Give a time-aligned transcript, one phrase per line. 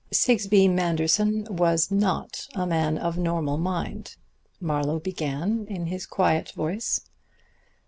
[0.11, 4.15] "Sigsbee Manderson was not a man of normal mind,"
[4.59, 7.01] Marlowe began in his quiet voice.